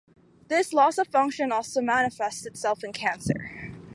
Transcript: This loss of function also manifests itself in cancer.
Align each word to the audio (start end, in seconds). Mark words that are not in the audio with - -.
This 0.47 0.73
loss 0.73 0.97
of 0.97 1.09
function 1.09 1.51
also 1.51 1.79
manifests 1.79 2.47
itself 2.47 2.83
in 2.83 2.91
cancer. 2.91 3.51